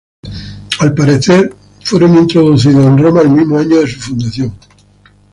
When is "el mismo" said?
3.21-3.59